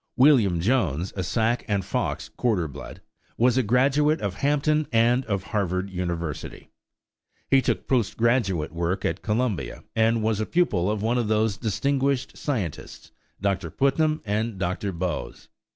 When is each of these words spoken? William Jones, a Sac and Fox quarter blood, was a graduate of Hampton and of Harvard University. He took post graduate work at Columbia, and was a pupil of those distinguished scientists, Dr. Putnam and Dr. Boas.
William 0.17 0.59
Jones, 0.59 1.13
a 1.15 1.21
Sac 1.21 1.63
and 1.67 1.85
Fox 1.85 2.29
quarter 2.29 2.67
blood, 2.67 3.01
was 3.37 3.55
a 3.55 3.61
graduate 3.61 4.19
of 4.19 4.33
Hampton 4.33 4.87
and 4.91 5.23
of 5.25 5.43
Harvard 5.43 5.91
University. 5.91 6.71
He 7.51 7.61
took 7.61 7.87
post 7.87 8.17
graduate 8.17 8.71
work 8.71 9.05
at 9.05 9.21
Columbia, 9.21 9.83
and 9.95 10.23
was 10.23 10.39
a 10.39 10.47
pupil 10.47 10.89
of 10.89 11.27
those 11.27 11.55
distinguished 11.55 12.35
scientists, 12.35 13.11
Dr. 13.39 13.69
Putnam 13.69 14.23
and 14.25 14.57
Dr. 14.57 14.91
Boas. 14.91 15.49